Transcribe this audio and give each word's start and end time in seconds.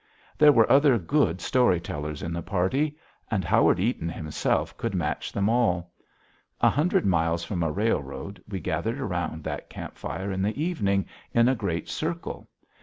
There 0.35 0.51
were 0.51 0.67
other 0.67 0.97
good 0.97 1.41
story 1.41 1.79
tellers 1.79 2.23
in 2.23 2.33
the 2.33 2.41
party. 2.41 2.97
And 3.29 3.43
Howard 3.45 3.79
Eaton 3.79 4.09
himself 4.09 4.75
could 4.75 4.95
match 4.95 5.31
them 5.31 5.47
all. 5.47 5.93
A 6.59 6.71
hundred 6.71 7.05
miles 7.05 7.43
from 7.43 7.61
a 7.61 7.71
railroad, 7.71 8.43
we 8.49 8.59
gathered 8.61 8.99
around 8.99 9.43
that 9.43 9.69
camp 9.69 9.97
fire 9.97 10.31
in 10.31 10.41
the 10.41 10.59
evening 10.59 11.05
in 11.35 11.47
a 11.47 11.53
great 11.53 11.87
circle. 11.87 12.49